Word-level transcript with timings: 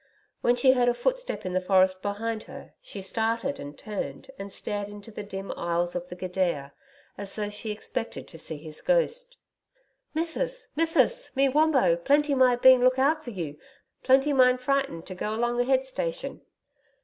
When 0.41 0.55
she 0.55 0.71
heard 0.71 0.89
a 0.89 0.95
footstep 0.95 1.45
in 1.45 1.53
the 1.53 1.61
forest 1.61 2.01
behind 2.01 2.41
her, 2.49 2.73
she 2.81 3.01
started 3.01 3.59
and 3.59 3.77
turned 3.77 4.31
and 4.39 4.51
stared 4.51 4.89
into 4.89 5.11
the 5.11 5.21
dim 5.21 5.51
aisles 5.55 5.95
of 5.95 6.09
the 6.09 6.15
gidia, 6.15 6.71
as 7.19 7.35
though 7.35 7.51
she 7.51 7.69
expected 7.69 8.27
to 8.29 8.39
see 8.39 8.57
his 8.57 8.81
ghost. 8.81 9.37
'Mithsis 10.15 10.69
mithsis 10.75 11.29
me 11.35 11.49
Wombo 11.49 11.95
plenty 11.97 12.33
my 12.33 12.55
been 12.55 12.81
look 12.83 12.97
out 12.97 13.23
for 13.23 13.29
you. 13.29 13.59
Plenty 14.01 14.33
mine 14.33 14.57
frightened 14.57 15.05
to 15.05 15.13
go 15.13 15.35
along 15.35 15.61
a 15.61 15.65
head 15.65 15.85
station.' 15.85 16.41